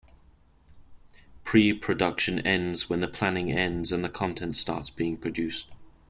[1.43, 5.75] Pre-production ends when the planning ends and the content starts being produced.